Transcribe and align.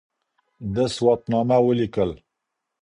ده 0.73 0.85
سواتنامه 0.95 1.57
وليکل 1.67 2.11